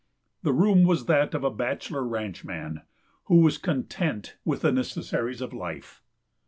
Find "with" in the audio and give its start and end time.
4.43-4.61